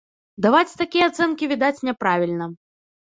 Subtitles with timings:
[0.45, 2.45] Даваць такія ацэнкі, відаць, няправільна.